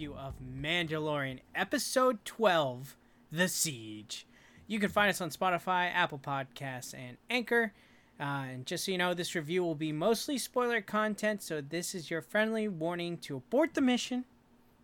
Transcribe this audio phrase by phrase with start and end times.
[0.00, 2.96] review of Mandalorian Episode 12
[3.30, 4.26] The Siege.
[4.66, 7.74] You can find us on Spotify, Apple Podcasts, and Anchor.
[8.18, 11.94] Uh, and just so you know, this review will be mostly spoiler content, so this
[11.94, 14.24] is your friendly warning to abort the mission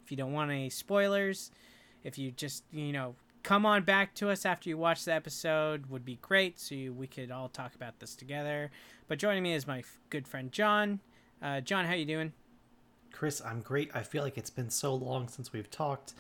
[0.05, 1.51] if you don't want any spoilers.
[2.05, 5.87] If you just, you know, come on back to us after you watch the episode,
[5.87, 8.71] would be great, so you, we could all talk about this together.
[9.09, 11.01] But joining me is my f- good friend John.
[11.41, 12.35] Uh, John, how you doing?
[13.13, 13.91] Chris, I'm great.
[13.95, 16.15] I feel like it's been so long since we've talked.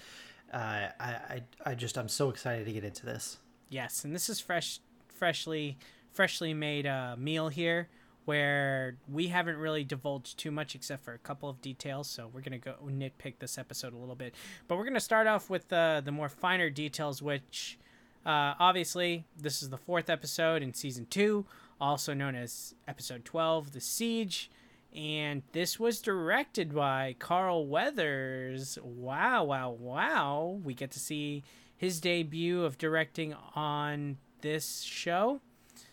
[0.52, 3.38] Uh, I, I, I just, I'm so excited to get into this.
[3.68, 5.76] Yes, and this is fresh, freshly,
[6.12, 7.88] freshly made uh, meal here,
[8.26, 12.08] where we haven't really divulged too much except for a couple of details.
[12.08, 14.34] So we're gonna go nitpick this episode a little bit,
[14.66, 17.78] but we're gonna start off with uh, the more finer details, which
[18.24, 21.44] uh, obviously this is the fourth episode in season two,
[21.80, 24.50] also known as episode twelve, the siege
[24.94, 28.78] and this was directed by Carl Weathers.
[28.82, 30.60] Wow, wow, wow.
[30.64, 31.44] We get to see
[31.76, 35.40] his debut of directing on this show.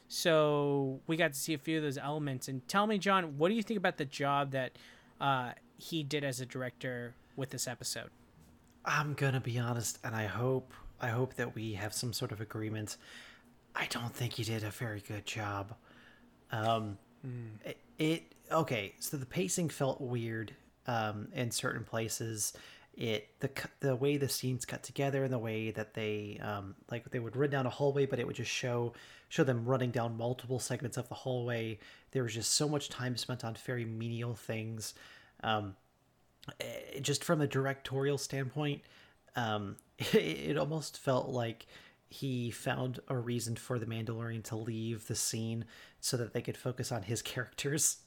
[0.08, 2.48] So we got to see a few of those elements.
[2.48, 4.78] And tell me, John, what do you think about the job that
[5.20, 8.10] uh, he did as a director with this episode?
[8.86, 12.42] I'm gonna be honest, and I hope I hope that we have some sort of
[12.42, 12.98] agreement.
[13.76, 15.74] I don't think he did a very good job.
[16.52, 17.50] Um, mm.
[17.66, 18.94] it, it okay.
[19.00, 20.54] So the pacing felt weird
[20.88, 22.54] um, in certain places.
[22.96, 27.10] It the the way the scenes cut together and the way that they um, like
[27.10, 28.94] they would run down a hallway, but it would just show
[29.30, 31.80] show them running down multiple segments of the hallway.
[32.12, 34.94] There was just so much time spent on very menial things.
[35.44, 35.76] Um,
[36.60, 38.82] it, just from a directorial standpoint,
[39.36, 41.66] um, it, it almost felt like
[42.10, 45.66] he found a reason for the Mandalorian to leave the scene
[46.00, 48.03] so that they could focus on his characters.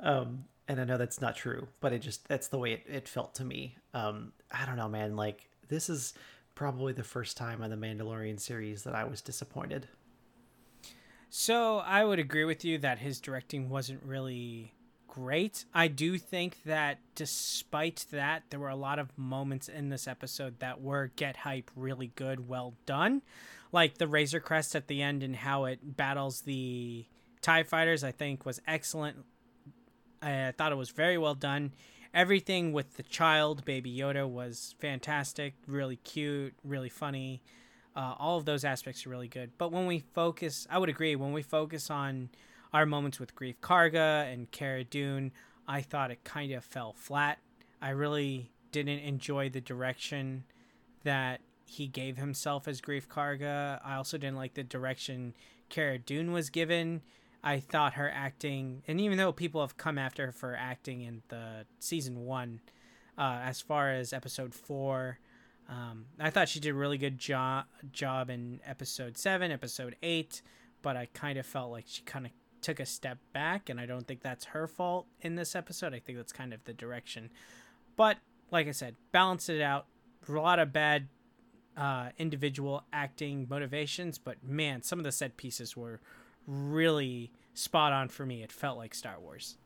[0.00, 3.08] Um, and I know that's not true, but it just that's the way it, it
[3.08, 3.76] felt to me.
[3.94, 5.16] Um, I don't know, man.
[5.16, 6.14] Like this is
[6.54, 9.88] probably the first time on the Mandalorian series that I was disappointed.
[11.30, 14.74] So I would agree with you that his directing wasn't really
[15.06, 15.64] great.
[15.74, 20.60] I do think that despite that, there were a lot of moments in this episode
[20.60, 23.22] that were get hype really good, well done.
[23.72, 27.04] Like the Razor Crest at the end and how it battles the
[27.42, 29.18] TIE fighters, I think was excellent.
[30.22, 31.72] I thought it was very well done.
[32.14, 37.42] Everything with the child, Baby Yoda, was fantastic, really cute, really funny.
[37.94, 39.50] Uh, all of those aspects are really good.
[39.58, 42.30] But when we focus, I would agree, when we focus on
[42.72, 45.32] our moments with Greef Karga and Cara Dune,
[45.66, 47.38] I thought it kind of fell flat.
[47.80, 50.44] I really didn't enjoy the direction
[51.04, 53.80] that he gave himself as Greef Karga.
[53.84, 55.34] I also didn't like the direction
[55.68, 57.02] Cara Dune was given.
[57.42, 61.22] I thought her acting, and even though people have come after her for acting in
[61.28, 62.60] the season one,
[63.16, 65.18] uh, as far as episode four,
[65.68, 70.42] um, I thought she did a really good job job in episode seven, episode eight,
[70.82, 73.86] but I kind of felt like she kind of took a step back, and I
[73.86, 75.94] don't think that's her fault in this episode.
[75.94, 77.30] I think that's kind of the direction.
[77.96, 78.18] But
[78.50, 79.86] like I said, balance it out.
[80.28, 81.08] A lot of bad
[81.76, 86.00] uh, individual acting motivations, but man, some of the set pieces were
[86.48, 88.42] really spot on for me.
[88.42, 89.56] It felt like Star Wars.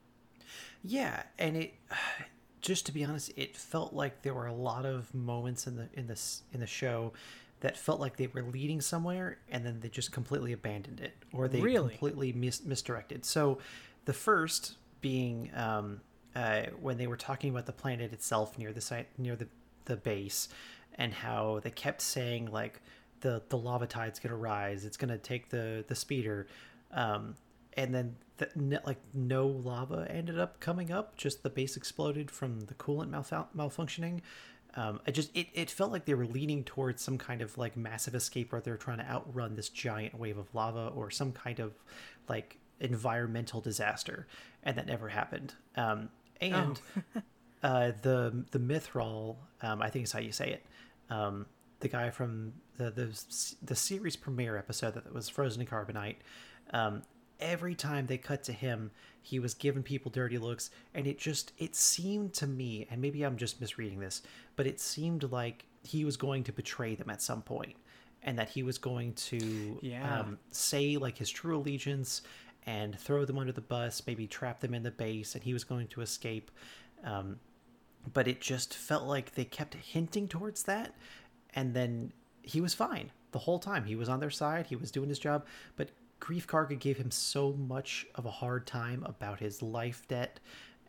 [0.82, 1.75] Yeah, and it
[2.60, 5.88] just to be honest, it felt like there were a lot of moments in the
[5.94, 7.12] in this in the show
[7.60, 11.47] that felt like they were leading somewhere and then they just completely abandoned it or
[11.47, 11.91] they really?
[11.91, 13.25] completely mis- misdirected.
[13.25, 13.59] So
[14.04, 16.00] the first being um,
[16.34, 19.47] uh, when they were talking about the planet itself near the site near the
[19.84, 20.48] the base
[20.97, 22.81] and how they kept saying like
[23.21, 26.47] the the lava tide's gonna rise it's gonna take the the speeder
[26.92, 27.34] um,
[27.75, 31.16] and then the, like no lava ended up coming up.
[31.16, 34.20] Just the base exploded from the coolant malf- malfunctioning.
[34.75, 37.77] Um, I just it, it felt like they were leaning towards some kind of like
[37.77, 41.60] massive escape where they're trying to outrun this giant wave of lava or some kind
[41.60, 41.72] of
[42.28, 44.27] like environmental disaster.
[44.62, 45.54] And that never happened.
[45.77, 46.09] Um,
[46.41, 46.80] and
[47.16, 47.21] oh.
[47.62, 50.66] uh, the the Mythrol um, I think is how you say it.
[51.10, 51.47] Um,
[51.80, 56.16] the guy from the, the the series premiere episode that was frozen in carbonite
[56.70, 57.03] um,
[57.41, 61.53] every time they cut to him he was giving people dirty looks and it just
[61.59, 64.22] it seemed to me and maybe i'm just misreading this
[64.56, 67.76] but it seemed like he was going to betray them at some point
[68.22, 70.20] and that he was going to yeah.
[70.20, 72.22] um, say like his true allegiance
[72.66, 75.65] and throw them under the bus maybe trap them in the base and he was
[75.65, 76.50] going to escape.
[77.04, 77.41] Um,
[78.12, 80.94] but it just felt like they kept hinting towards that
[81.54, 82.12] and then
[82.42, 83.84] he was fine the whole time.
[83.84, 84.66] He was on their side.
[84.66, 85.47] He was doing his job.
[85.76, 85.91] But
[86.22, 90.39] Greef Karga gave him so much of a hard time about his life debt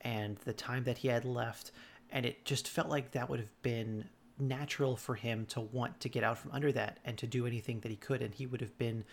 [0.01, 1.71] and the time that he had left.
[2.11, 4.05] and it just felt like that would have been
[4.37, 7.79] natural for him to want to get out from under that and to do anything
[7.79, 9.03] that he could and he would have been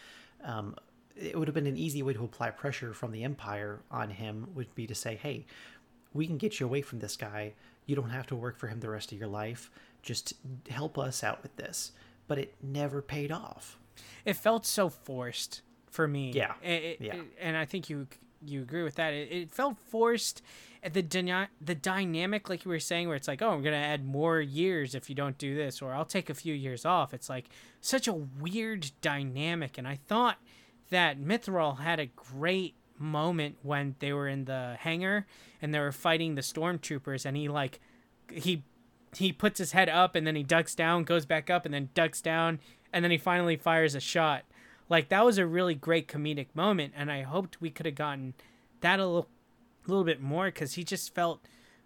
[0.44, 0.74] um,
[1.16, 4.48] it would have been an easy way to apply pressure from the empire on him
[4.54, 5.46] would be to say hey
[6.12, 7.52] we can get you away from this guy.
[7.86, 9.70] You don't have to work for him the rest of your life.
[10.02, 10.34] Just
[10.68, 11.92] help us out with this.
[12.26, 13.78] But it never paid off.
[14.24, 16.54] It felt so forced for me Yeah.
[16.62, 17.16] It- Yeah.
[17.16, 18.06] it- and i think you
[18.42, 20.40] you agree with that it, it felt forced
[20.82, 23.76] at the dyna- the dynamic like you were saying where it's like oh i'm gonna
[23.76, 27.12] add more years if you don't do this or i'll take a few years off
[27.12, 27.50] it's like
[27.82, 30.38] such a weird dynamic and i thought
[30.88, 35.26] that Mythrol had a great moment when they were in the hangar
[35.62, 37.78] and they were fighting the stormtroopers and he like
[38.32, 38.62] he
[39.16, 41.88] he puts his head up and then he ducks down goes back up and then
[41.94, 42.58] ducks down
[42.92, 44.44] and then he finally fires a shot
[44.90, 48.34] like that was a really great comedic moment and i hoped we could have gotten
[48.80, 49.28] that a little,
[49.86, 51.40] little bit more because he just felt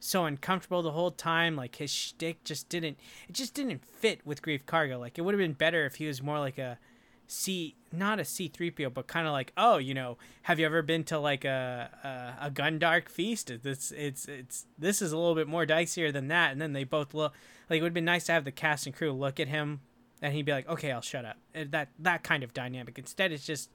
[0.05, 2.99] so uncomfortable the whole time like his shtick just didn't
[3.29, 5.01] it just didn't fit with Greef Karga.
[5.01, 6.79] Like it would have been better if he was more like a
[7.27, 11.05] C not a C3PO but kind of like oh you know have you ever been
[11.05, 11.89] to like a
[12.43, 13.51] a, a Gundark feast?
[13.63, 16.85] This it's it's this is a little bit more dicier than that and then they
[16.85, 17.33] both look
[17.71, 19.81] like it would have been nice to have the cast and crew look at him
[20.25, 21.37] and he'd be like okay I'll shut up.
[21.55, 22.99] That that kind of dynamic.
[22.99, 23.71] Instead it's just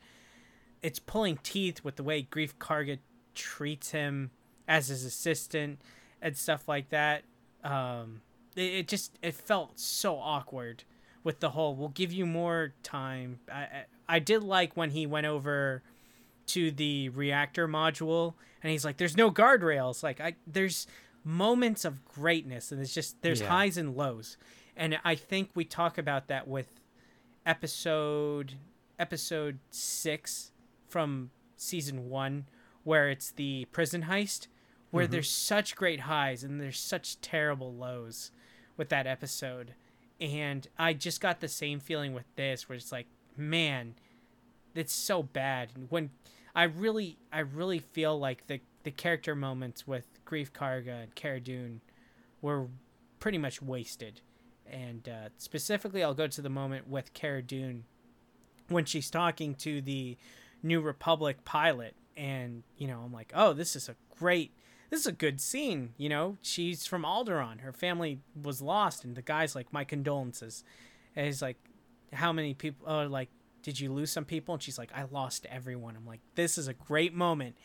[0.81, 2.97] it's pulling teeth with the way Greef Karga
[3.35, 4.31] treats him
[4.67, 5.79] as his assistant
[6.21, 7.23] and stuff like that.
[7.63, 8.21] Um
[8.55, 10.83] it, it just it felt so awkward
[11.23, 13.39] with the whole we'll give you more time.
[13.51, 13.85] I, I
[14.15, 15.83] i did like when he went over
[16.47, 20.01] to the reactor module and he's like there's no guardrails.
[20.01, 20.87] Like i there's
[21.23, 23.49] moments of greatness and it's just there's Yeah.
[23.49, 24.37] highs and lows
[24.79, 26.79] and i think we talk about that with
[27.45, 28.55] episode
[28.97, 30.51] episode 6
[30.87, 32.45] from season 1
[32.83, 34.47] where it's the prison heist
[34.91, 35.11] where mm-hmm.
[35.11, 38.31] there's such great highs and there's such terrible lows
[38.77, 39.75] with that episode.
[40.19, 43.95] And i just got the same feeling with this where it's like man
[44.75, 45.69] it's so bad.
[45.75, 46.09] And when
[46.55, 51.39] i really i really feel like the the character moments with Greef Karga and Cara
[51.39, 51.81] Dune
[52.41, 52.67] were
[53.19, 54.21] pretty much wasted
[54.71, 57.85] and uh, specifically i'll go to the moment with Cara Dune
[58.67, 60.17] when she's talking to the
[60.61, 64.51] new republic pilot and you know i'm like oh this is a great
[64.89, 66.37] this is a good scene you know?
[66.41, 70.63] She's from Alderaan her family was lost and the guy's like my condolences.
[71.15, 71.57] And he's like
[72.11, 73.29] how many people oh like
[73.61, 74.55] did you lose some people?
[74.55, 75.95] And she's like i lost everyone.
[75.95, 77.55] I'm like this is a great moment.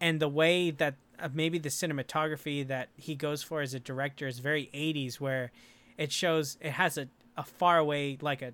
[0.00, 4.26] And the way that uh, maybe the cinematography that he goes for as a director
[4.26, 5.52] is very 80s where
[5.98, 8.52] it shows it has a, a far away like a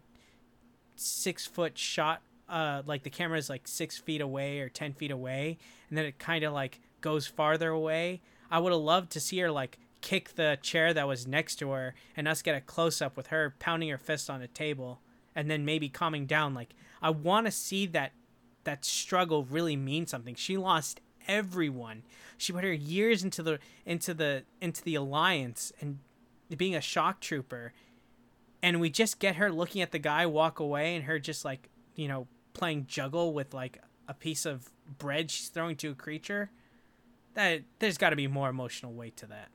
[0.96, 5.11] six foot shot uh like the camera is like six feet away or ten feet
[5.11, 5.58] away
[5.88, 8.20] and then it kind of like goes farther away.
[8.50, 11.70] I would have loved to see her like kick the chair that was next to
[11.70, 15.00] her and us get a close up with her pounding her fist on a table
[15.35, 16.55] and then maybe calming down.
[16.55, 18.12] Like i want to see that
[18.64, 20.35] that struggle really mean something.
[20.35, 22.02] She lost everyone.
[22.37, 25.99] She put her years into the into the into the alliance and
[26.56, 27.73] being a shock trooper
[28.62, 31.69] and we just get her looking at the guy walk away and her just like
[31.95, 36.50] you know playing juggle with like a piece of bread she's throwing to a creature
[37.35, 39.49] that there's got to be more emotional weight to that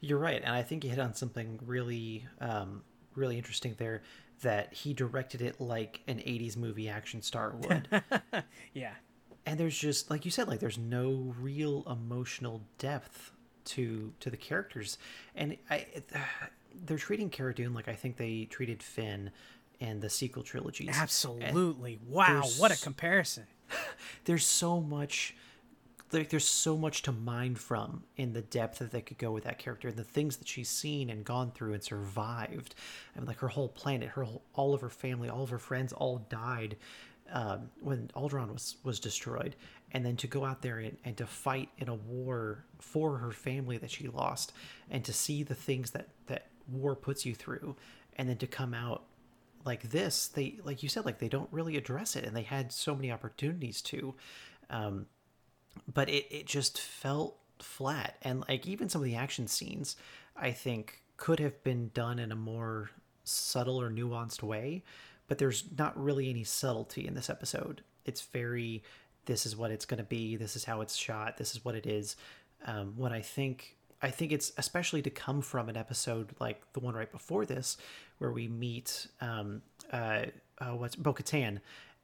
[0.00, 2.82] You're right, and I think you hit on something really, um,
[3.14, 4.02] really interesting there.
[4.42, 7.88] That he directed it like an '80s movie action star would,
[8.74, 8.94] yeah
[9.46, 13.32] and there's just like you said, like there's no real emotional depth
[13.64, 14.98] to to the characters,
[15.34, 15.86] and I,
[16.86, 19.30] they're treating Cara Dune like I think they treated Finn
[19.80, 20.90] in the sequel trilogies.
[20.92, 22.00] absolutely.
[22.08, 23.46] Wow what a comparison.
[24.24, 25.34] there's so much
[26.12, 29.44] like there's so much to mine from in the depth that they could go with
[29.44, 32.74] that character and the things that she's seen and gone through and survived.
[33.14, 35.58] I mean, like her whole planet her whole, all of her family all of her
[35.58, 36.76] friends all died
[37.32, 39.56] um, when Alderaan was was destroyed
[39.94, 43.30] and then to go out there and, and to fight in a war for her
[43.30, 44.52] family that she lost
[44.90, 47.76] and to see the things that that war puts you through
[48.16, 49.04] and then to come out
[49.64, 52.72] like this they like you said like they don't really address it and they had
[52.72, 54.14] so many opportunities to
[54.68, 55.06] um
[55.92, 58.16] but it, it just felt flat.
[58.22, 59.96] And like even some of the action scenes
[60.36, 62.90] i think could have been done in a more
[63.22, 64.82] subtle or nuanced way
[65.26, 67.82] but there's not really any subtlety in this episode.
[68.04, 68.82] It's very
[69.26, 71.74] this is what it's going to be this is how it's shot this is what
[71.74, 72.16] it is.
[72.66, 76.80] Um, what i think i think it's especially to come from an episode like the
[76.80, 77.76] one right before this
[78.18, 79.60] where we meet um,
[79.92, 80.24] uh,
[80.58, 81.60] uh, what's Bo-Katan.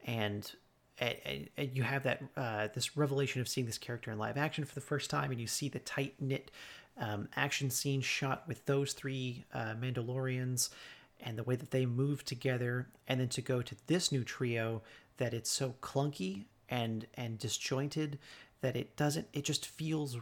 [0.07, 0.51] And
[0.99, 4.65] and, and you have that uh, this revelation of seeing this character in live action
[4.65, 6.51] for the first time, and you see the tight knit
[6.99, 10.69] um, action scene shot with those three uh, Mandalorians
[11.21, 14.83] and the way that they move together, and then to go to this new trio
[15.17, 18.19] that it's so clunky and and disjointed
[18.61, 20.19] that it doesn't it just feels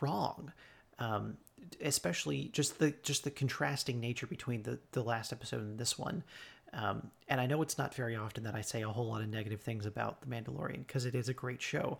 [0.00, 0.52] wrong.
[0.98, 1.36] Um,
[1.80, 6.22] especially just the just the contrasting nature between the the last episode and this one.
[6.72, 9.28] Um, and I know it's not very often that I say a whole lot of
[9.28, 11.98] negative things about The Mandalorian because it is a great show,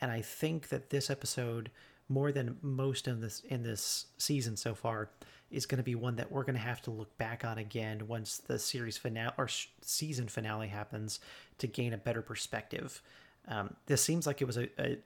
[0.00, 1.70] and I think that this episode,
[2.08, 5.10] more than most in this in this season so far,
[5.50, 8.06] is going to be one that we're going to have to look back on again
[8.06, 9.48] once the series finale or
[9.80, 11.20] season finale happens
[11.58, 13.02] to gain a better perspective.
[13.48, 14.98] Um, this seems like it was a, a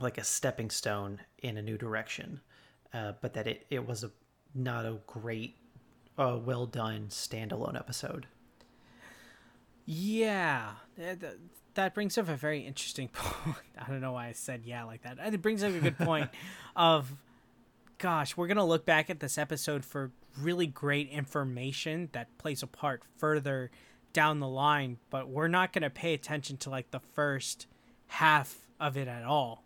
[0.00, 2.40] like a stepping stone in a new direction,
[2.92, 4.10] uh, but that it, it was a
[4.54, 5.56] not a great,
[6.18, 8.26] uh, well done standalone episode.
[9.84, 10.72] Yeah,
[11.74, 13.56] that brings up a very interesting point.
[13.78, 15.18] I don't know why I said yeah like that.
[15.32, 16.30] It brings up a good point
[16.76, 17.14] of,
[17.98, 22.66] gosh, we're gonna look back at this episode for really great information that plays a
[22.66, 23.70] part further
[24.16, 27.66] down the line, but we're not gonna pay attention to like the first
[28.06, 29.62] half of it at all.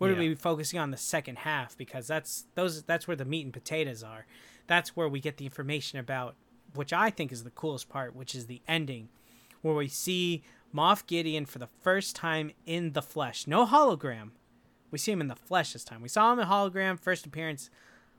[0.00, 0.14] We're yeah.
[0.16, 3.52] gonna be focusing on the second half because that's those that's where the meat and
[3.52, 4.26] potatoes are.
[4.66, 6.34] That's where we get the information about
[6.74, 9.10] which I think is the coolest part, which is the ending,
[9.62, 10.42] where we see
[10.74, 13.46] Moff Gideon for the first time in the flesh.
[13.46, 14.30] No hologram.
[14.90, 16.02] We see him in the flesh this time.
[16.02, 17.70] We saw him in hologram first appearance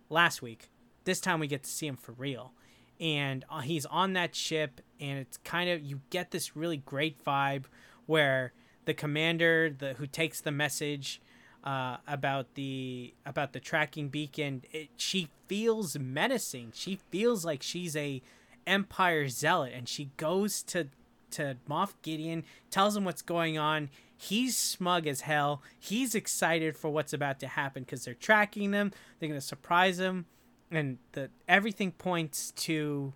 [0.09, 0.69] last week.
[1.03, 2.53] This time we get to see him for real.
[2.99, 7.23] And uh, he's on that ship and it's kind of you get this really great
[7.23, 7.65] vibe
[8.05, 8.53] where
[8.85, 11.21] the commander the who takes the message
[11.63, 17.95] uh, about the about the tracking beacon it, she feels menacing she feels like she's
[17.95, 18.21] a
[18.67, 20.87] empire zealot and she goes to
[21.35, 23.89] to Moff Gideon, tells him what's going on.
[24.17, 25.61] He's smug as hell.
[25.77, 28.91] He's excited for what's about to happen because they're tracking them.
[29.19, 30.25] They're gonna surprise him,
[30.71, 33.13] and the everything points to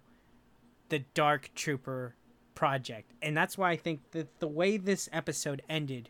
[0.89, 2.15] the Dark Trooper
[2.55, 6.09] project, and that's why I think that the way this episode ended,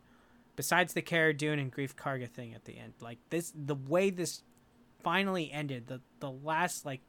[0.55, 4.09] besides the Cara Dune and Greef Karga thing at the end, like this, the way
[4.09, 4.43] this
[5.01, 7.01] finally ended, the the last like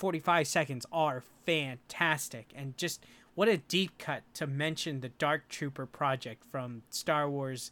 [0.00, 2.52] 45 seconds are fantastic.
[2.54, 7.70] And just what a deep cut to mention the Dark Trooper project from Star Wars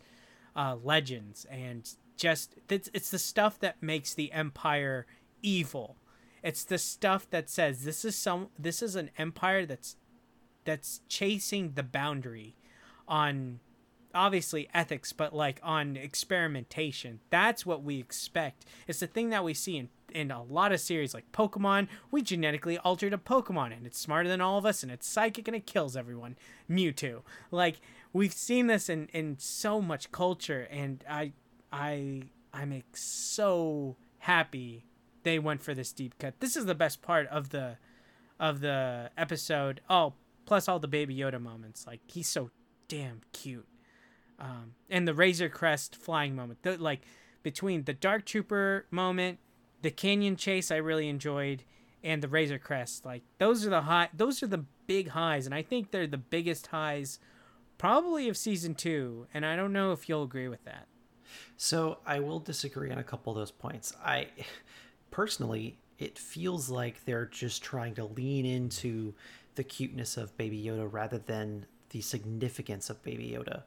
[0.54, 5.07] uh, Legends, and just it's, it's the stuff that makes the Empire
[5.42, 5.97] evil.
[6.42, 9.97] It's the stuff that says this is some this is an empire that's
[10.64, 12.57] that's chasing the boundary
[13.07, 13.61] on
[14.14, 19.52] obviously ethics but like on experimentation that's what we expect it's the thing that we
[19.52, 23.87] see in in a lot of series like Pokemon, we genetically altered a Pokemon and
[23.87, 26.37] it's smarter than all of us and it's psychic and it kills everyone.
[26.68, 27.23] Mewtwo.
[27.50, 27.80] Like
[28.12, 31.33] we've seen this in in so much culture and I
[31.73, 34.85] I I'm so happy
[35.22, 36.40] they went for this deep cut.
[36.40, 37.76] This is the best part of the
[38.38, 39.80] of the episode.
[39.90, 40.14] Oh,
[40.46, 41.87] plus all the baby Yoda moments.
[41.87, 42.50] Like he's so
[42.88, 43.68] damn cute.
[44.38, 46.62] Um, and the Razor Crest flying moment.
[46.62, 47.00] The, like
[47.42, 49.38] between the Dark Trooper moment
[49.82, 51.64] the canyon chase I really enjoyed,
[52.02, 53.04] and the Razor Crest.
[53.04, 54.08] Like those are the high.
[54.14, 57.18] Those are the big highs, and I think they're the biggest highs,
[57.76, 59.26] probably of season two.
[59.32, 60.87] And I don't know if you'll agree with that.
[61.56, 63.94] So I will disagree on a couple of those points.
[64.04, 64.28] I
[65.10, 69.14] personally, it feels like they're just trying to lean into
[69.56, 73.62] the cuteness of Baby Yoda rather than the significance of Baby Yoda,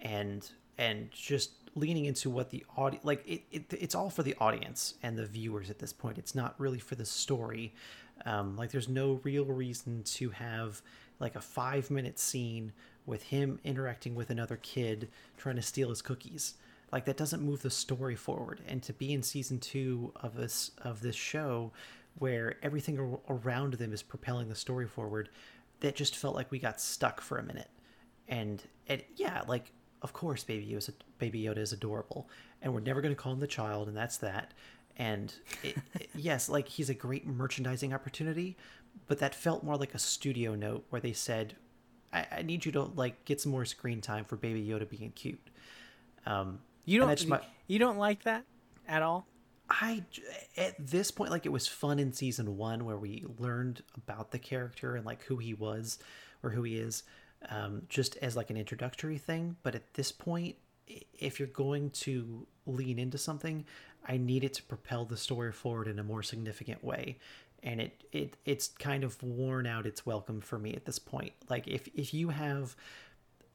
[0.00, 4.34] and and just leaning into what the audience like it, it, it's all for the
[4.40, 6.18] audience and the viewers at this point.
[6.18, 7.74] It's not really for the story.
[8.24, 10.82] Um, like there's no real reason to have
[11.20, 12.72] like a five minute scene
[13.06, 16.54] with him interacting with another kid trying to steal his cookies
[16.92, 18.60] like that doesn't move the story forward.
[18.66, 21.72] And to be in season two of this of this show
[22.18, 25.28] where everything around them is propelling the story forward
[25.80, 27.70] that just felt like we got stuck for a minute.
[28.28, 32.28] And it yeah like of course baby yoda is, baby yoda is adorable
[32.62, 34.54] and we're never going to call him the child and that's that.
[34.96, 38.56] And it, it, yes like he's a great merchandising opportunity
[39.06, 41.54] but that felt more like a studio note where they said
[42.12, 45.12] I, I need you to like get some more screen time for baby yoda being
[45.12, 45.50] cute.
[46.26, 48.44] Um you don't my, you don't like that
[48.86, 49.26] at all
[49.70, 50.02] I
[50.56, 54.38] at this point like it was fun in season 1 where we learned about the
[54.38, 55.98] character and like who he was
[56.42, 57.02] or who he is
[57.50, 59.56] um, just as like an introductory thing.
[59.62, 60.56] But at this point,
[61.18, 63.64] if you're going to lean into something,
[64.06, 67.18] I need it to propel the story forward in a more significant way.
[67.62, 71.32] And it, it it's kind of worn out its welcome for me at this point.
[71.48, 72.76] Like if if you have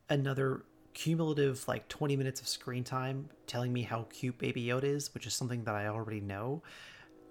[0.09, 0.63] another
[0.93, 5.25] cumulative like 20 minutes of screen time telling me how cute Baby Yoda is, which
[5.25, 6.62] is something that I already know,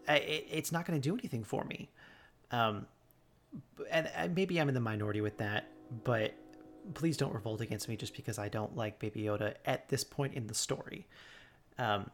[0.09, 1.89] it, it's not going to do anything for me.
[2.51, 2.87] Um,
[3.91, 5.69] and, and maybe I'm in the minority with that,
[6.05, 6.35] but
[6.95, 10.35] please don't revolt against me just because I don't like Baby Yoda at this point
[10.35, 11.07] in the story.
[11.79, 12.11] Um,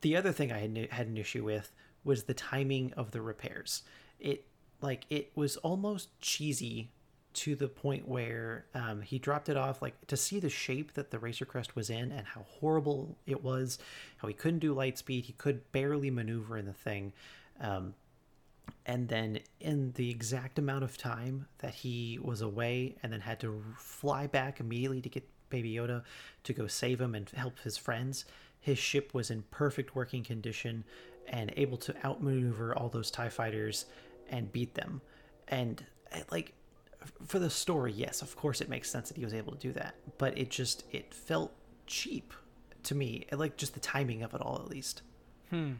[0.00, 1.72] the other thing I had, had an issue with
[2.04, 3.82] was the timing of the repairs.
[4.20, 4.44] It
[4.80, 6.90] like it was almost cheesy
[7.36, 11.10] to the point where um, he dropped it off like to see the shape that
[11.10, 13.78] the Razor Crest was in and how horrible it was
[14.18, 17.12] how he couldn't do light speed he could barely maneuver in the thing
[17.60, 17.94] um,
[18.84, 23.40] and then in the exact amount of time that he was away and then had
[23.40, 26.02] to fly back immediately to get baby yoda
[26.42, 28.24] to go save him and help his friends
[28.66, 30.82] his ship was in perfect working condition
[31.28, 33.86] and able to outmaneuver all those tie fighters
[34.28, 35.00] and beat them.
[35.46, 35.84] And
[36.32, 36.52] like
[37.26, 39.72] for the story, yes, of course it makes sense that he was able to do
[39.72, 41.52] that, but it just it felt
[41.86, 42.32] cheap
[42.84, 45.02] to me, like just the timing of it all at least.
[45.50, 45.72] Hmm.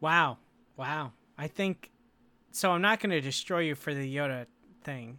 [0.00, 0.38] Wow.
[0.76, 1.12] Wow.
[1.36, 1.90] I think
[2.50, 4.46] so I'm not going to destroy you for the Yoda
[4.82, 5.18] thing,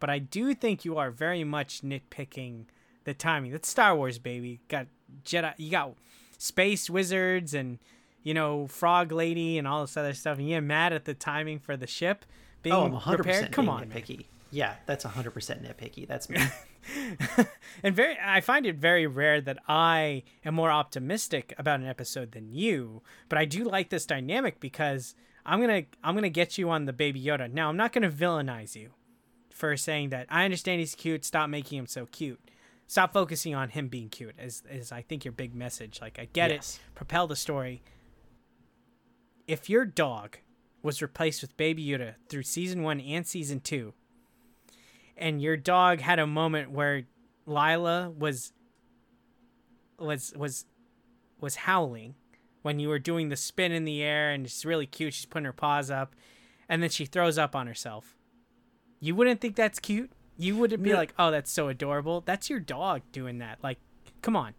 [0.00, 2.66] but I do think you are very much nitpicking
[3.04, 3.52] the timing.
[3.52, 4.60] That's Star Wars, baby.
[4.68, 4.86] Got
[5.24, 5.94] Jedi, you got
[6.38, 7.78] space wizards and
[8.22, 11.58] you know Frog Lady and all this other stuff, and you're mad at the timing
[11.58, 12.24] for the ship
[12.64, 13.52] being oh, I'm 100% prepared.
[13.52, 14.16] Come on, nitpicky.
[14.16, 14.24] Man.
[14.50, 16.08] Yeah, that's 100% nitpicky.
[16.08, 16.40] That's me.
[17.82, 22.32] and very I find it very rare that I am more optimistic about an episode
[22.32, 26.56] than you, but I do like this dynamic because I'm going to I'm to get
[26.56, 27.52] you on the baby Yoda.
[27.52, 28.90] Now, I'm not going to villainize you
[29.50, 32.40] for saying that I understand he's cute, stop making him so cute.
[32.86, 36.00] Stop focusing on him being cute is is I think your big message.
[36.00, 36.76] Like I get yes.
[36.76, 36.94] it.
[36.94, 37.82] Propel the story.
[39.48, 40.38] If your dog
[40.84, 43.94] was replaced with Baby Yoda through season one and season two.
[45.16, 47.04] And your dog had a moment where
[47.46, 48.52] Lila was
[49.98, 50.66] was was
[51.40, 52.16] was howling
[52.62, 55.14] when you were doing the spin in the air and it's really cute.
[55.14, 56.14] She's putting her paws up
[56.68, 58.16] and then she throws up on herself.
[59.00, 60.10] You wouldn't think that's cute?
[60.36, 60.96] You wouldn't be no.
[60.96, 63.58] like, "Oh, that's so adorable." That's your dog doing that.
[63.62, 63.78] Like,
[64.20, 64.54] come on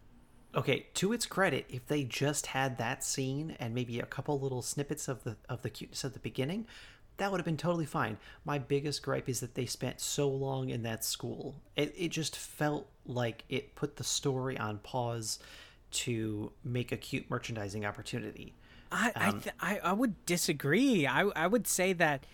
[0.56, 4.62] okay to its credit if they just had that scene and maybe a couple little
[4.62, 6.66] snippets of the of the cuteness at the beginning
[7.18, 8.18] that would have been totally fine.
[8.44, 11.54] My biggest gripe is that they spent so long in that school.
[11.74, 15.38] It, it just felt like it put the story on pause
[15.92, 18.54] to make a cute merchandising opportunity.
[18.92, 21.06] I um, I, th- I, I would disagree.
[21.06, 22.24] I i would say that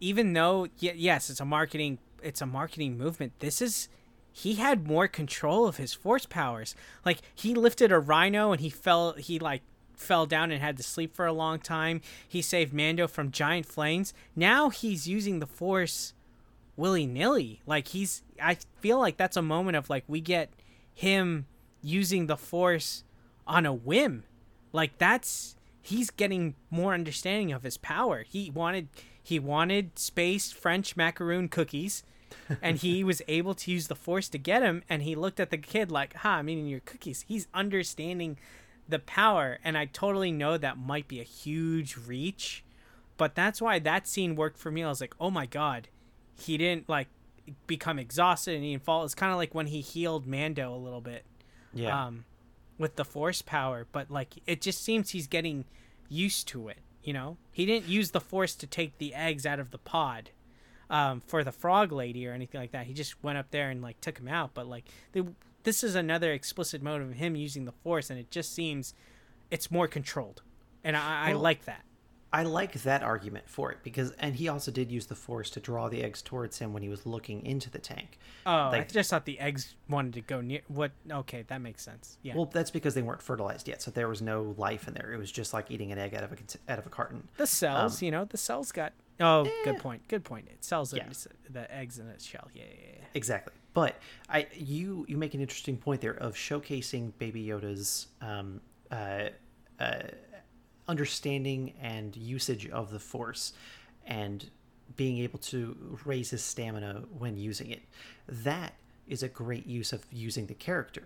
[0.00, 3.88] even though y- yes it's a marketing it's a marketing movement this is
[4.32, 6.74] he had more control of his force powers.
[7.04, 9.62] Like he lifted a rhino and he fell he like
[9.94, 12.00] fell down and had to sleep for a long time.
[12.26, 14.14] He saved Mando from giant flames.
[14.34, 16.14] Now he's using the force
[16.76, 17.60] willy-nilly.
[17.66, 20.50] Like he's I feel like that's a moment of like we get
[20.94, 21.46] him
[21.82, 23.04] using the force
[23.46, 24.24] on a whim.
[24.72, 28.24] Like that's he's getting more understanding of his power.
[28.28, 28.88] He wanted
[29.22, 32.02] he wanted space French macaroon cookies
[32.62, 35.50] and he was able to use the force to get him and he looked at
[35.50, 37.24] the kid like ha i'm eating your cookies.
[37.28, 38.38] He's understanding
[38.88, 42.64] the power and i totally know that might be a huge reach
[43.16, 44.82] but that's why that scene worked for me.
[44.82, 45.88] I was like oh my god.
[46.38, 47.08] He didn't like
[47.66, 49.04] become exhausted and he didn't fall.
[49.04, 51.24] It's kind of like when he healed mando a little bit
[51.72, 52.06] yeah.
[52.06, 52.24] um
[52.78, 55.64] with the force power but like it just seems he's getting
[56.08, 57.36] used to it you know?
[57.50, 60.30] He didn't use the force to take the eggs out of the pod
[60.92, 62.86] um, for the frog lady or anything like that.
[62.86, 64.50] He just went up there and like took him out.
[64.54, 65.24] But like they,
[65.64, 68.94] this is another explicit mode of him using the force, and it just seems
[69.50, 70.42] it's more controlled,
[70.84, 71.84] and I, well, I like that.
[72.34, 75.60] I like that argument for it because, and he also did use the force to
[75.60, 78.18] draw the eggs towards him when he was looking into the tank.
[78.46, 80.62] Oh, like, I just thought the eggs wanted to go near.
[80.68, 80.92] What?
[81.10, 82.16] Okay, that makes sense.
[82.22, 82.34] Yeah.
[82.34, 85.12] Well, that's because they weren't fertilized yet, so there was no life in there.
[85.12, 86.36] It was just like eating an egg out of a
[86.72, 87.28] out of a carton.
[87.36, 89.50] The cells, um, you know, the cells got Oh, eh.
[89.64, 90.06] good point.
[90.08, 90.48] Good point.
[90.48, 91.06] It sells yeah.
[91.50, 92.48] the eggs in its shell.
[92.54, 93.52] Yeah, yeah, yeah, Exactly.
[93.74, 93.96] But
[94.28, 99.28] I, you, you make an interesting point there of showcasing Baby Yoda's um, uh,
[99.80, 100.02] uh,
[100.88, 103.54] understanding and usage of the Force,
[104.06, 104.50] and
[104.96, 107.82] being able to raise his stamina when using it.
[108.28, 108.74] That
[109.08, 111.04] is a great use of using the character.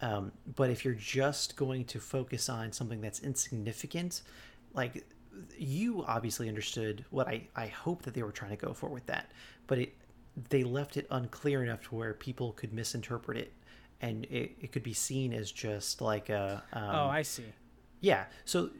[0.00, 4.22] Um, but if you're just going to focus on something that's insignificant,
[4.74, 5.04] like
[5.58, 9.06] you obviously understood what I, I hope that they were trying to go for with
[9.06, 9.30] that,
[9.66, 9.94] but it
[10.50, 13.52] they left it unclear enough to where people could misinterpret it
[14.00, 17.44] and it, it could be seen as just like a um, oh I see
[18.00, 18.70] yeah so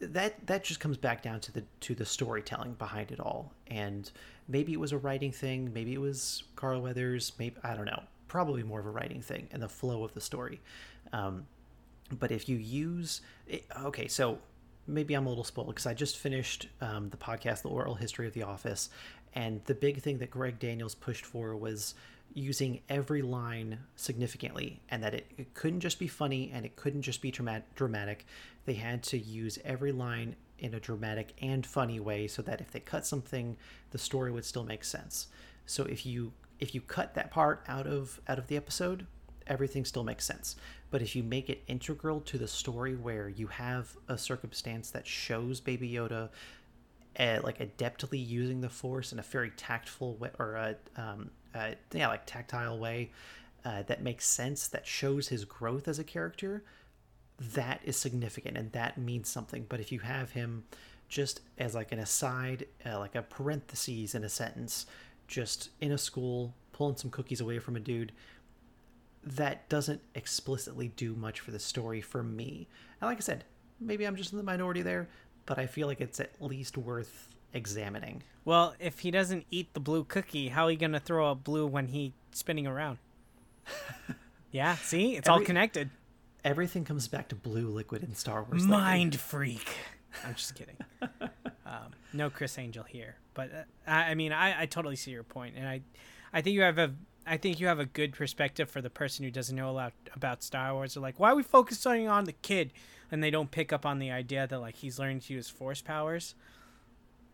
[0.00, 4.10] that that just comes back down to the to the storytelling behind it all and
[4.48, 8.02] maybe it was a writing thing maybe it was Carl Weathers maybe I don't know
[8.34, 10.60] probably more of a writing thing and the flow of the story.
[11.12, 11.46] Um,
[12.18, 14.38] but if you use it, okay, so
[14.86, 18.26] maybe I'm a little spoiled because I just finished um, the podcast, The Oral History
[18.26, 18.90] of the Office,
[19.34, 21.94] and the big thing that Greg Daniels pushed for was
[22.32, 27.02] using every line significantly and that it, it couldn't just be funny and it couldn't
[27.02, 28.26] just be dramatic.
[28.64, 32.70] They had to use every line in a dramatic and funny way so that if
[32.70, 33.56] they cut something,
[33.90, 35.28] the story would still make sense.
[35.66, 39.06] So if you if you cut that part out of out of the episode,
[39.46, 40.56] everything still makes sense.
[40.90, 45.06] But if you make it integral to the story where you have a circumstance that
[45.06, 46.30] shows Baby Yoda
[47.18, 51.70] uh, like adeptly using the Force in a very tactful way, or a um, uh,
[51.92, 53.10] yeah, like tactile way
[53.64, 56.62] uh, that makes sense, that shows his growth as a character,
[57.40, 59.66] that is significant and that means something.
[59.68, 60.64] But if you have him
[61.08, 64.86] just as like an aside, uh, like a parentheses in a sentence,
[65.28, 68.12] just in a school pulling some cookies away from a dude,
[69.26, 72.68] that doesn't explicitly do much for the story for me.
[73.00, 73.44] And like I said,
[73.80, 75.08] maybe I'm just in the minority there,
[75.46, 78.22] but I feel like it's at least worth examining.
[78.44, 81.66] Well, if he doesn't eat the blue cookie, how are you gonna throw a blue
[81.66, 82.98] when he's spinning around?
[84.50, 85.90] yeah, see, it's Every, all connected.
[86.44, 88.64] Everything comes back to blue liquid in Star Wars.
[88.64, 89.68] Mind freak.
[90.26, 90.76] I'm just kidding.
[91.66, 95.22] um, no Criss Angel here, but uh, I, I, mean, I, I totally see your
[95.22, 95.80] point, and I,
[96.32, 96.92] I think you have a,
[97.26, 99.92] I think you have a good perspective for the person who doesn't know a lot
[100.14, 100.94] about Star Wars.
[100.94, 102.72] They're like, why are we focusing on the kid,
[103.10, 105.80] and they don't pick up on the idea that like he's learning to use Force
[105.80, 106.34] powers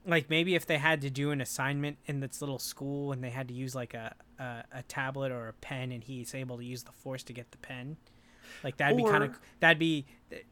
[0.07, 3.31] like maybe if they had to do an assignment in this little school and they
[3.31, 6.64] had to use like a, a, a tablet or a pen and he's able to
[6.64, 7.96] use the force to get the pen
[8.64, 10.07] like that'd or, be kind of that'd be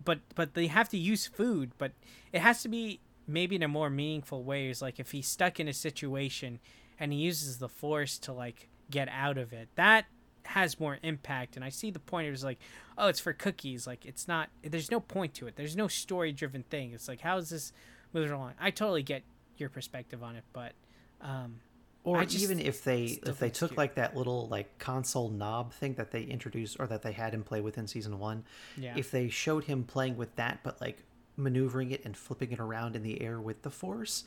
[0.04, 1.92] but but they have to use food but
[2.32, 5.58] it has to be maybe in a more meaningful way is like if he's stuck
[5.58, 6.58] in a situation
[7.00, 9.68] and he uses the force to like get out of it.
[9.74, 10.06] That
[10.44, 12.58] has more impact and i see the point it was like
[12.96, 13.86] oh it's for cookies.
[13.86, 15.56] Like it's not there's no point to it.
[15.56, 16.92] There's no story driven thing.
[16.92, 17.72] It's like how is this
[18.12, 18.54] moving along?
[18.60, 19.22] I totally get
[19.56, 20.72] your perspective on it, but
[21.20, 21.60] um,
[22.04, 23.78] or even if they if they took cute.
[23.78, 27.42] like that little like console knob thing that they introduced or that they had him
[27.42, 28.44] play with in season one,
[28.76, 28.94] yeah.
[28.96, 31.02] if they showed him playing with that, but like
[31.36, 34.24] maneuvering it and flipping it around in the air with the force,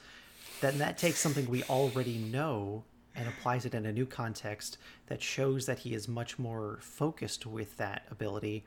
[0.62, 2.84] then that takes something we already know
[3.16, 7.46] and applies it in a new context that shows that he is much more focused
[7.46, 8.64] with that ability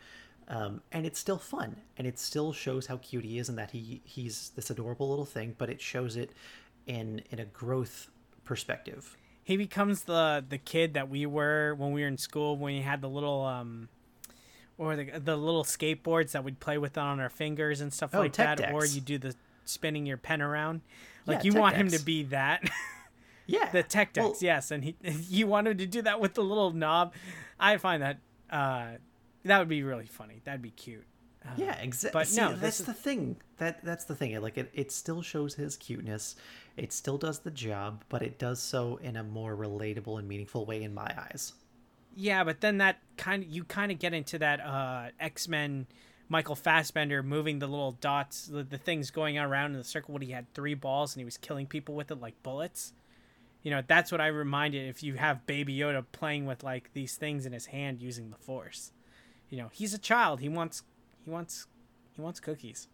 [0.49, 3.71] um, and it's still fun, and it still shows how cute he is, and that
[3.71, 5.55] he he's this adorable little thing.
[5.57, 6.33] But it shows it
[6.87, 8.09] in in a growth
[8.45, 9.17] perspective.
[9.43, 12.83] He becomes the the kid that we were when we were in school when we
[12.83, 13.89] had the little um,
[14.77, 18.21] or the the little skateboards that we'd play with on our fingers and stuff oh,
[18.21, 18.73] like that, decks.
[18.73, 20.83] or you do the spinning your pen around.
[21.27, 21.95] Like yeah, you want decks.
[21.95, 22.69] him to be that.
[23.47, 24.97] yeah, the tech decks, well, yes, and he
[25.29, 27.15] you wanted to do that with the little knob.
[27.59, 28.19] I find that
[28.51, 28.93] uh,
[29.45, 30.41] that would be really funny.
[30.45, 31.05] That'd be cute.
[31.45, 32.21] Uh, yeah, exactly.
[32.21, 32.87] But See, no, that's is...
[32.87, 33.37] the thing.
[33.59, 34.41] That that's the thing.
[34.41, 36.37] Like it, it still shows his cuteness.
[36.77, 40.65] It still does the job, but it does so in a more relatable and meaningful
[40.65, 41.53] way in my eyes.
[42.17, 45.87] Yeah, but then that kind of you kind of get into that uh, X Men
[46.29, 50.23] Michael Fassbender moving the little dots, the, the things going around in the circle when
[50.23, 52.93] he had three balls and he was killing people with it like bullets.
[53.65, 57.17] You know, that's what I reminded if you have Baby Yoda playing with like these
[57.17, 58.93] things in his hand using the Force.
[59.51, 60.41] You know he's a child.
[60.41, 60.83] He wants
[61.25, 61.67] he wants
[62.13, 62.87] he wants cookies.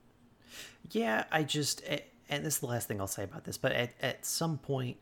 [0.90, 1.82] Yeah i just
[2.28, 4.96] and this is the last thing i'll say about this but at, at some point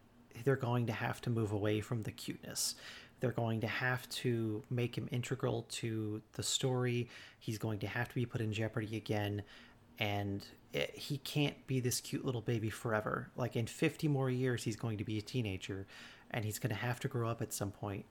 [0.44, 2.74] they're going to have to move away from the cuteness.
[3.20, 7.09] They're going to have to make him integral to the story.
[7.38, 9.42] He's going to have to be put in jeopardy again
[9.99, 14.63] and it, he can't be this cute little baby forever like in 50 more years
[14.65, 15.87] he's going to be a teenager
[16.31, 18.05] and he's going to have to grow up at some point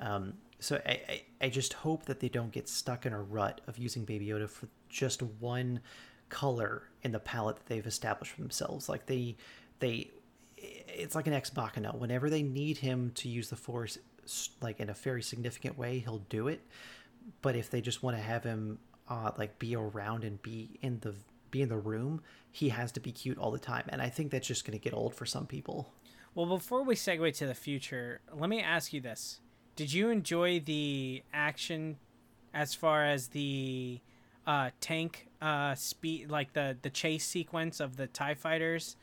[0.00, 3.60] um, so I, I, I just hope that they don't get stuck in a rut
[3.66, 5.80] of using Baby Yoda for just one
[6.28, 8.88] color in the palette that they've established for themselves.
[8.88, 9.36] Like they
[9.80, 10.10] they
[10.56, 11.92] it's like an ex machina.
[11.92, 13.98] Whenever they need him to use the force
[14.60, 16.60] like in a very significant way, he'll do it.
[17.42, 21.00] But if they just want to have him uh, like be around and be in
[21.00, 21.14] the
[21.50, 23.84] be in the room, he has to be cute all the time.
[23.88, 25.92] And I think that's just going to get old for some people.
[26.34, 29.40] Well, before we segue to the future, let me ask you this
[29.76, 31.96] did you enjoy the action
[32.52, 34.00] as far as the
[34.46, 38.96] uh, tank uh, speed, like the the chase sequence of the Tie fighters?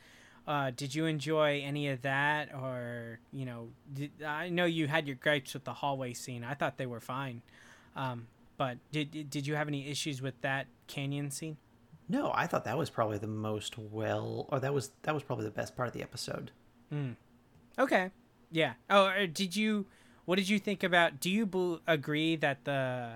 [0.47, 5.05] Uh, did you enjoy any of that, or you know, did, I know you had
[5.05, 6.43] your gripes with the hallway scene.
[6.43, 7.41] I thought they were fine,
[7.95, 11.57] um, but did did you have any issues with that canyon scene?
[12.09, 15.45] No, I thought that was probably the most well, or that was that was probably
[15.45, 16.51] the best part of the episode.
[16.93, 17.15] Mm.
[17.77, 18.11] Okay,
[18.51, 18.73] yeah.
[18.89, 19.85] Oh, did you?
[20.27, 21.21] what did you think about?
[21.21, 23.11] Do you b- agree that the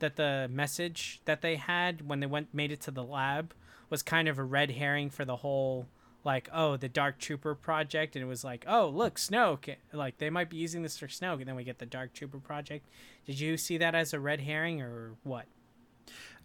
[0.00, 3.54] that the message that they had when they went made it to the lab
[3.88, 5.86] was kind of a red herring for the whole
[6.24, 10.28] like oh the dark trooper project and it was like oh look snoke like they
[10.28, 12.86] might be using this for snoke and then we get the dark trooper project
[13.26, 15.46] did you see that as a red herring or what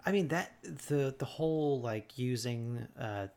[0.05, 0.53] i mean that
[0.87, 3.27] the the whole like using uh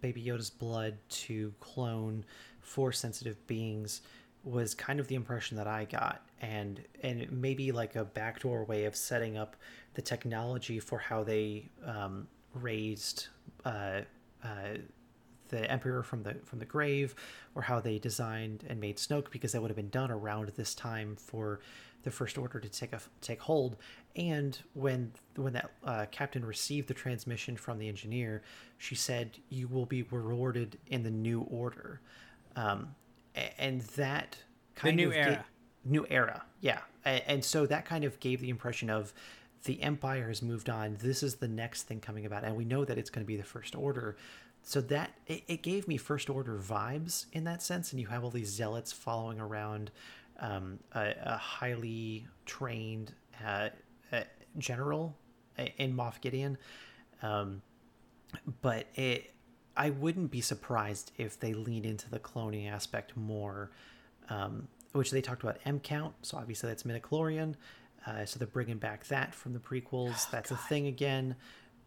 [0.00, 2.24] baby yoda's blood to clone
[2.60, 4.00] force sensitive beings
[4.44, 6.22] was kind of the impression that i got.
[6.40, 9.56] And and maybe like a backdoor way of setting up
[9.94, 13.28] the technology for how they um, raised
[13.66, 14.00] uh,
[14.42, 14.78] uh,
[15.48, 17.14] the emperor from the from the grave
[17.54, 20.74] or how they designed and made Snoke because that would have been done around this
[20.74, 21.60] time for
[22.02, 23.76] the first order to take a take hold
[24.16, 28.42] and when when that uh, captain received the transmission from the engineer
[28.78, 32.00] she said you will be rewarded in the new order.
[32.56, 32.94] Um,
[33.58, 34.38] and that
[34.74, 35.30] kind the new of era.
[35.30, 35.44] Get,
[35.84, 36.80] new era yeah.
[37.04, 39.12] And, and so that kind of gave the impression of
[39.64, 40.96] the empire has moved on.
[41.00, 43.36] This is the next thing coming about and we know that it's going to be
[43.36, 44.16] the first order.
[44.62, 48.24] So that it, it, gave me first order vibes in that sense and you have
[48.24, 49.90] all these zealots following around
[50.38, 53.12] um, a, a, highly trained
[53.44, 53.70] uh,
[54.58, 55.16] general
[55.76, 56.56] in moff gideon
[57.22, 57.62] um,
[58.62, 59.32] but it
[59.76, 63.70] i wouldn't be surprised if they lean into the cloning aspect more
[64.28, 67.54] um, which they talked about m count so obviously that's midichlorian
[68.06, 70.58] uh, so they're bringing back that from the prequels oh, that's God.
[70.58, 71.36] a thing again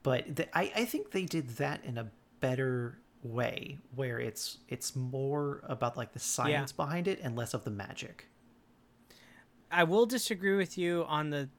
[0.04, 2.08] but the, I, I think they did that in a
[2.42, 6.86] better way where it's it's more about like the science yeah.
[6.86, 8.28] behind it and less of the magic.
[9.72, 11.50] I will disagree with you on the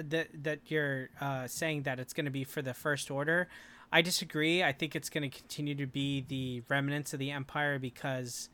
[0.00, 3.48] that that you're uh, saying that it's going to be for the first order.
[3.92, 4.62] I disagree.
[4.62, 8.48] I think it's going to continue to be the remnants of the empire because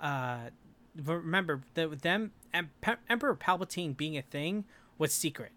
[0.00, 0.50] uh,
[0.96, 4.64] remember the them Emperor Palpatine being a thing
[4.96, 5.52] was secret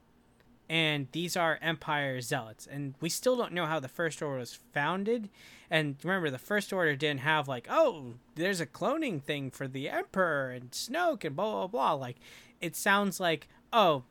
[0.71, 4.57] and these are empire zealots and we still don't know how the first order was
[4.73, 5.29] founded
[5.69, 9.89] and remember the first order didn't have like oh there's a cloning thing for the
[9.89, 12.15] emperor and snoke and blah blah blah like
[12.61, 14.03] it sounds like oh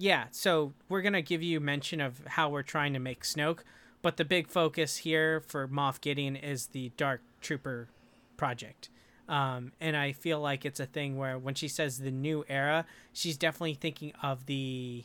[0.00, 3.60] yeah so we're gonna give you mention of how we're trying to make snoke
[4.02, 7.88] but the big focus here for moff gideon is the dark trooper
[8.36, 8.88] project
[9.28, 12.84] um, and i feel like it's a thing where when she says the new era
[13.12, 15.04] she's definitely thinking of the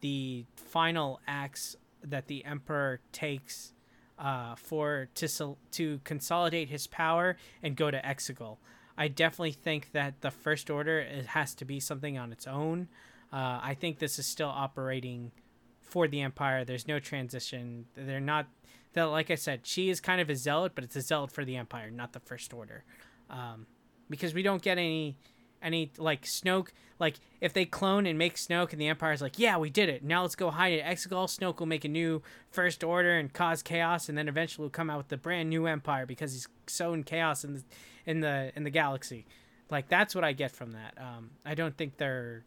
[0.00, 3.72] the final acts that the emperor takes
[4.18, 8.58] uh, for to to consolidate his power and go to Exegol.
[8.96, 12.88] I definitely think that the First Order it has to be something on its own.
[13.32, 15.32] Uh, I think this is still operating
[15.80, 16.64] for the Empire.
[16.64, 17.86] There's no transition.
[17.94, 18.46] They're not.
[18.94, 21.44] That like I said, she is kind of a zealot, but it's a zealot for
[21.44, 22.84] the Empire, not the First Order,
[23.30, 23.66] um,
[24.10, 25.16] because we don't get any
[25.62, 26.68] any like Snoke.
[26.98, 30.04] Like if they clone and make Snoke, and the Empire's like, yeah, we did it.
[30.04, 31.26] Now let's go hide at Exegol.
[31.26, 34.90] Snoke will make a new First Order and cause chaos, and then eventually will come
[34.90, 37.62] out with the brand new Empire because he's sown chaos in the
[38.04, 39.24] in the in the galaxy.
[39.70, 40.98] Like that's what I get from that.
[40.98, 42.44] Um, I don't think they're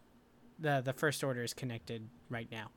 [0.60, 2.70] the the First Order is connected right now.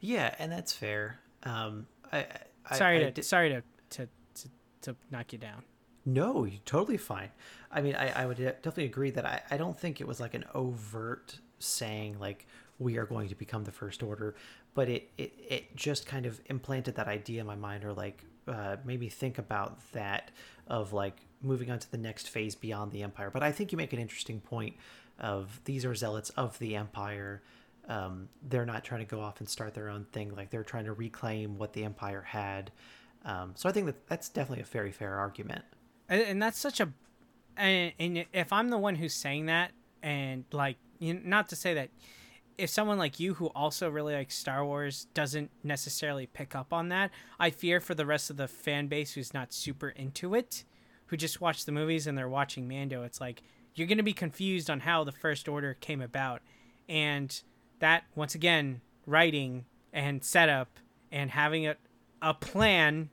[0.00, 1.20] Yeah, and that's fair.
[1.44, 2.26] Um, I,
[2.68, 4.48] I sorry I, to sorry to, to to
[4.82, 5.62] to knock you down.
[6.04, 7.30] No, you're totally fine.
[7.70, 10.34] I mean, I, I would definitely agree that I, I don't think it was like
[10.34, 12.46] an overt saying like
[12.78, 14.34] we are going to become the first order,
[14.74, 18.24] but it, it, it just kind of implanted that idea in my mind or like
[18.48, 20.32] uh, made me think about that
[20.66, 23.30] of like moving on to the next phase beyond the empire.
[23.30, 24.74] But I think you make an interesting point
[25.22, 27.42] of these are zealots of the empire.
[27.88, 30.34] Um, they're not trying to go off and start their own thing.
[30.36, 32.70] Like they're trying to reclaim what the empire had.
[33.24, 35.64] Um, so I think that that's definitely a very fair argument
[36.12, 36.92] and, that's such a
[37.56, 41.74] and, and, if i'm the one who's saying that and like you not to say
[41.74, 41.90] that
[42.58, 46.88] if someone like you who also really likes star wars doesn't necessarily pick up on
[46.88, 50.64] that i fear for the rest of the fan base who's not super into it
[51.06, 53.42] who just watch the movies and they're watching mando it's like
[53.74, 56.42] you're going to be confused on how the first order came about
[56.88, 57.42] and
[57.78, 60.78] that once again writing and setup
[61.10, 61.76] and having a,
[62.20, 63.10] a plan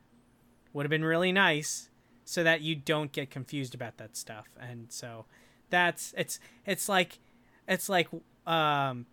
[0.73, 1.89] would have been really nice
[2.25, 4.47] so that you don't get confused about that stuff.
[4.59, 5.25] And so
[5.69, 7.19] that's it's it's like
[7.67, 8.07] it's like
[8.45, 9.05] um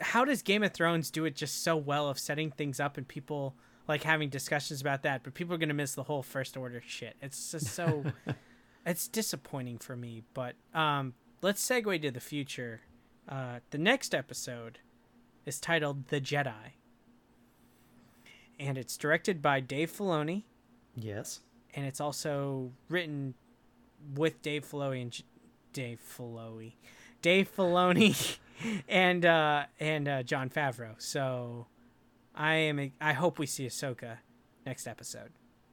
[0.00, 3.06] how does Game of Thrones do it just so well of setting things up and
[3.06, 3.54] people
[3.88, 7.16] like having discussions about that, but people are gonna miss the whole first order shit.
[7.20, 8.04] It's just so
[8.86, 10.22] it's disappointing for me.
[10.34, 12.82] But um let's segue to the future.
[13.28, 14.78] Uh the next episode
[15.46, 16.74] is titled The Jedi.
[18.58, 20.44] And it's directed by Dave Filoni.
[20.94, 21.40] Yes
[21.74, 23.34] and it's also written
[24.14, 25.24] with Dave Filoni and J-
[25.72, 26.74] Dave Filoni,
[27.22, 28.38] Dave Filoni
[28.88, 30.94] and uh, and uh, Jon Favreau.
[30.98, 31.66] So
[32.34, 32.92] I am.
[33.00, 34.18] I hope we see Ahsoka
[34.66, 35.30] next episode.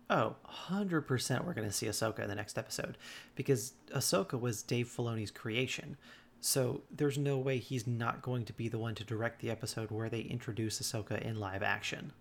[0.09, 0.35] Oh,
[0.69, 2.97] 100% we're going to see Ahsoka in the next episode
[3.35, 5.97] because Ahsoka was Dave Filoni's creation.
[6.39, 9.91] So there's no way he's not going to be the one to direct the episode
[9.91, 12.13] where they introduce Ahsoka in live action.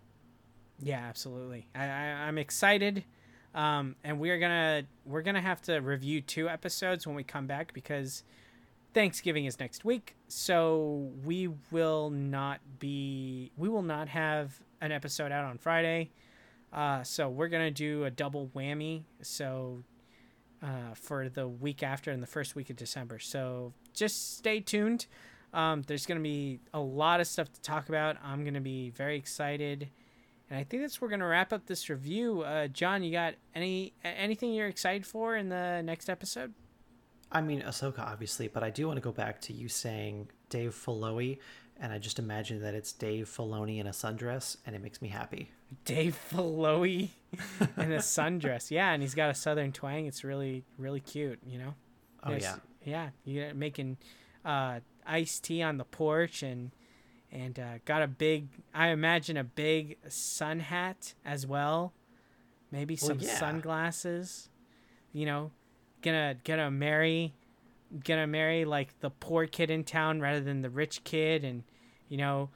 [0.82, 1.68] Yeah, absolutely.
[1.74, 3.04] I, I I'm excited.
[3.54, 7.72] Um, and we're gonna we're gonna have to review two episodes when we come back
[7.72, 8.22] because
[8.92, 15.32] Thanksgiving is next week, so we will not be we will not have an episode
[15.32, 16.10] out on Friday.
[16.72, 19.04] Uh, so we're gonna do a double whammy.
[19.22, 19.82] So
[20.62, 23.18] uh, for the week after and the first week of December.
[23.18, 25.06] So just stay tuned.
[25.52, 28.16] Um, there's gonna be a lot of stuff to talk about.
[28.22, 29.88] I'm gonna be very excited,
[30.50, 32.42] and I think that's we're gonna wrap up this review.
[32.42, 36.52] Uh, John, you got any anything you're excited for in the next episode?
[37.30, 40.74] I mean Ahsoka, obviously, but I do want to go back to you saying Dave
[40.74, 41.38] Filoni,
[41.80, 45.08] and I just imagine that it's Dave Filoni in a sundress, and it makes me
[45.08, 45.50] happy.
[45.84, 47.10] Dave Filoni
[47.76, 50.06] in a sundress, yeah, and he's got a southern twang.
[50.06, 51.74] It's really, really cute, you know.
[52.22, 53.08] Oh There's- yeah, yeah.
[53.24, 53.98] You're making
[54.44, 56.70] uh, iced tea on the porch, and
[57.32, 58.48] and uh, got a big.
[58.74, 61.92] I imagine a big sun hat as well.
[62.70, 63.38] Maybe Well, some yeah.
[63.38, 64.48] sunglasses.
[65.12, 65.50] You know,
[66.02, 67.34] gonna gonna marry,
[68.04, 71.64] gonna marry like the poor kid in town rather than the rich kid, and
[72.08, 72.50] you know,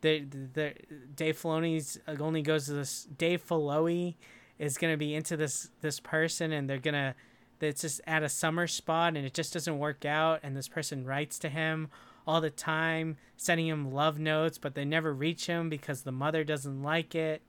[0.00, 0.74] the the, the
[1.14, 3.04] Dave Filoni's only goes to this.
[3.04, 4.16] Dave Filoni
[4.58, 7.14] is gonna be into this this person, and they're gonna
[7.60, 11.04] it's just at a summer spot and it just doesn't work out and this person
[11.04, 11.88] writes to him
[12.26, 16.44] all the time sending him love notes but they never reach him because the mother
[16.44, 17.42] doesn't like it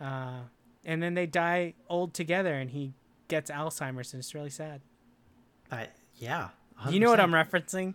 [0.00, 0.40] uh,
[0.84, 2.92] and then they die old together and he
[3.26, 4.80] gets alzheimer's and it's really sad
[5.70, 6.48] I yeah.
[6.90, 7.94] You know what i'm referencing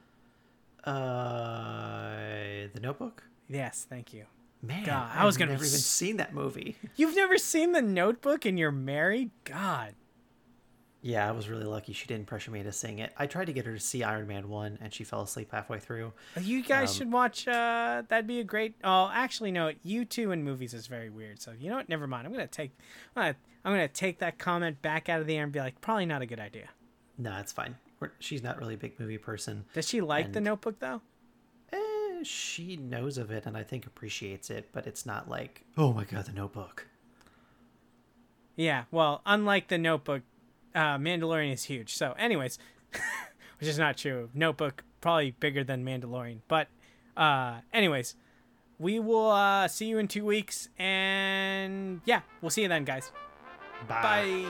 [0.85, 3.23] Uh, the Notebook.
[3.49, 4.25] yes thank you
[4.61, 6.77] Man, God, I I've was gonna never be even seen that movie.
[6.95, 9.93] you've never seen the notebook and you're married god
[11.01, 13.11] Yeah, I was really lucky she didn't pressure me to sing it.
[13.17, 15.79] I tried to get her to see Iron Man 1 and she fell asleep halfway
[15.79, 16.13] through.
[16.39, 20.31] you guys Um, should watch uh that'd be a great oh actually no you two
[20.31, 22.71] in movies is very weird so you know what never mind i'm gonna take
[23.17, 25.81] i'm gonna, I'm gonna take that comment back out of the air and be like
[25.81, 26.69] probably not a good idea
[27.17, 27.75] No, it's fine.
[28.19, 29.65] She's not really a big movie person.
[29.73, 31.01] does she like the notebook though
[31.71, 35.91] Eh, she knows of it and I think appreciates it, but it's not like, oh
[35.93, 36.87] my god, the Notebook.
[38.55, 40.21] yeah well unlike the notebook
[40.75, 42.59] uh mandalorian is huge so anyways
[43.59, 46.67] which is not true notebook probably bigger than mandalorian but
[47.17, 48.15] uh anyways
[48.77, 53.11] we will uh see you in two weeks and yeah we'll see you then guys
[53.87, 54.45] bye.